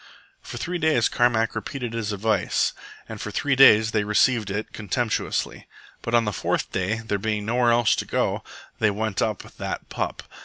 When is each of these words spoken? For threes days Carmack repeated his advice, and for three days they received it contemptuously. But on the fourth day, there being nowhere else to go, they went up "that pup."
For 0.41 0.57
threes 0.57 0.81
days 0.81 1.07
Carmack 1.09 1.53
repeated 1.53 1.93
his 1.93 2.11
advice, 2.11 2.73
and 3.07 3.21
for 3.21 3.29
three 3.29 3.55
days 3.55 3.91
they 3.91 4.03
received 4.03 4.49
it 4.49 4.73
contemptuously. 4.73 5.67
But 6.01 6.15
on 6.15 6.25
the 6.25 6.33
fourth 6.33 6.71
day, 6.71 7.01
there 7.05 7.19
being 7.19 7.45
nowhere 7.45 7.69
else 7.71 7.95
to 7.97 8.05
go, 8.05 8.43
they 8.79 8.89
went 8.89 9.21
up 9.21 9.43
"that 9.59 9.89
pup." 9.89 10.23